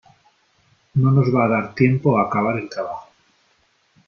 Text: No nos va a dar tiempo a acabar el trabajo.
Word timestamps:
No 1.01 1.11
nos 1.17 1.29
va 1.37 1.45
a 1.45 1.47
dar 1.51 1.69
tiempo 1.83 2.17
a 2.17 2.23
acabar 2.23 2.57
el 2.57 2.67
trabajo. 2.77 3.09